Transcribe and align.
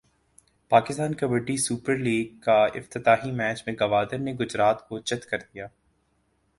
Pakistan 0.71 1.13
kabaddi 1.13 1.57
super 1.57 1.97
لیگافتتاحی 1.97 3.31
match 3.31 3.63
میں 3.67 3.73
گوادر 3.79 4.17
نے 4.17 4.33
گجرات 4.33 4.87
کو 4.87 4.99
چت 4.99 5.29
کردیا 5.29 5.67